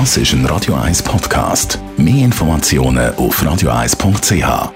[0.00, 1.78] Das ist ein Radio 1 Podcast.
[1.96, 4.72] Mehr Informationen auf radio1.ch.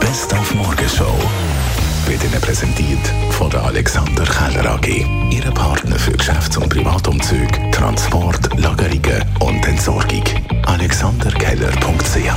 [0.00, 1.14] Best auf Morgenshow
[2.06, 5.04] wird Ihnen präsentiert von der Alexander Keller AG.
[5.30, 10.24] Ihre Partner für Geschäfts- und Privatumzug, Transport, Lagerungen und Entsorgung.
[10.64, 12.32] AlexanderKeller.ch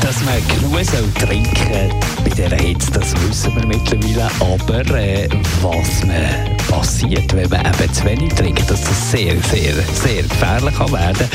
[0.00, 1.90] Dass man genug trinken
[2.22, 2.87] bei dieser Hitze,
[3.28, 4.30] wissen wir mittlerweile.
[4.40, 5.28] Aber äh,
[5.62, 10.92] was passiert, wenn man eben zu wenig trinkt, dass das sehr, sehr, sehr gefährlich kann
[10.92, 11.28] werden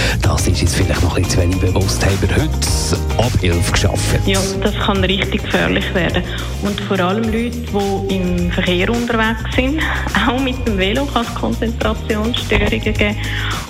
[0.44, 2.06] das ist uns vielleicht noch ein bisschen zu wenig bewusst.
[2.06, 4.20] Haben wir heute Abhilfe geschaffen?
[4.26, 6.24] Ja, das kann richtig gefährlich werden.
[6.64, 9.82] Und vor allem Leute, die im Verkehr unterwegs sind,
[10.28, 13.16] auch mit dem Velo kann es Konzentrationsstörungen geben.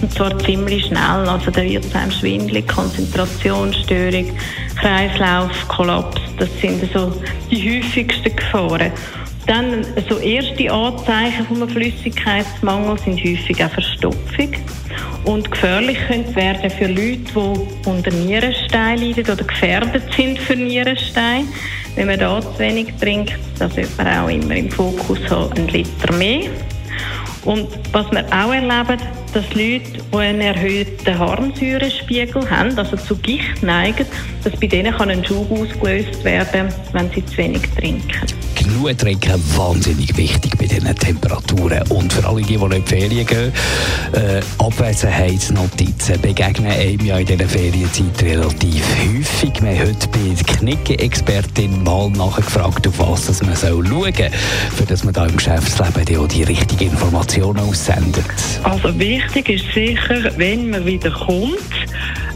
[0.01, 0.99] Und zwar ziemlich schnell.
[0.99, 4.31] Also da wird es einem schwindelig, Konzentrationsstörung,
[4.79, 6.22] Kreislaufkollaps.
[6.37, 7.13] Das sind so
[7.51, 8.91] die häufigsten Gefahren.
[9.45, 14.53] Dann so erste Anzeichen von einem Flüssigkeitsmangel sind häufig auch Verstopfung
[15.25, 21.47] und gefährlich könnte werden für Leute, die unter Nierenstein leiden oder gefährdet sind für Nierenstein.
[21.95, 25.67] Wenn man da zu wenig trinkt, dann sollte man auch immer im Fokus haben, einen
[25.67, 26.49] Liter mehr.
[27.45, 29.01] Und was wir auch erleben,
[29.33, 34.05] dass Leute, die einen erhöhten Harnsäurespiegel haben, also zu Gicht neigen,
[34.43, 39.41] dass bei denen kann ein Schub ausgelöst werden, wenn sie zu wenig trinken genug trinken,
[39.55, 41.83] wahnsinnig wichtig bei diesen Temperaturen.
[41.89, 43.51] Und für alle, die, die in die Ferien gehen,
[44.13, 49.61] äh, Abwesenheitsnotizen begegnen einem ja in dieser Ferienzeit relativ häufig.
[49.61, 54.85] Wir haben heute bei der Knicke-Expertin mal nachgefragt, auf was das man soll schauen soll,
[54.87, 58.25] dass man da im Geschäftsleben die, die richtigen Informationen aussendet.
[58.63, 61.57] Also wichtig ist sicher, wenn man wieder kommt,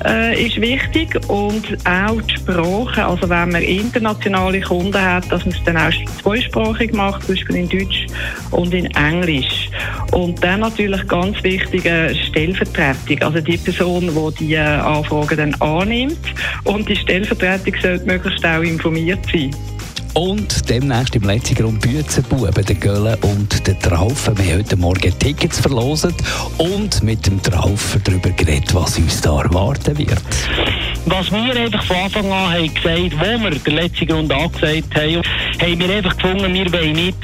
[0.06, 3.06] äh, ist wichtig und auch die Sprache.
[3.06, 7.56] Also wenn man internationale Kunden hat, dass man es dann auch zweisprachig macht, zum Beispiel
[7.58, 8.08] in Deutsch
[8.52, 9.70] und in Englisch.
[10.12, 14.10] Und dann natürlich ganz wichtig eine Stellvertretung, also die Person,
[14.40, 16.18] die die äh, Anfragen dann annimmt
[16.64, 19.52] und die Stellvertretung sollte möglichst auch informiert sein.
[20.18, 24.36] Und demnächst im letzten Grund Büzenbuben, der Gölle und der Traufen.
[24.40, 26.12] Wir haben heute Morgen Tickets verlosen
[26.58, 30.18] und mit dem Traufen darüber geredet, was uns da erwarten wird.
[31.06, 35.22] Was wir einfach von Anfang an haben gesagt, wo wir den letzten Grund angesagt haben,
[35.62, 37.18] haben wir einfach gefunden, wir wollen nicht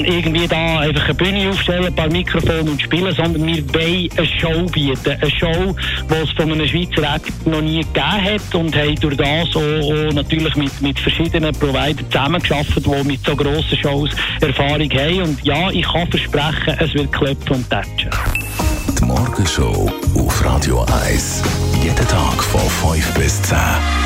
[0.00, 4.26] irgendwie da einfach eine Bühne aufstellen, ein paar Mikrofone und spielen, sondern wir wollen eine
[4.26, 5.10] Show bieten.
[5.10, 5.76] Eine Show,
[6.10, 10.12] die es von einem Schweizer Act noch nie gegeben hat und haben durch das auch,
[10.12, 15.22] natürlich mit, mit verschiedenen Providern zusammengearbeitet, die mit so grossen Shows Erfahrung haben.
[15.22, 18.10] Und ja, ich kann versprechen, es wird klopfen und tätschen.
[18.98, 21.42] Die Morgenshow auf Radio 1.
[21.82, 24.05] Jeden Tag von 5 bis 10.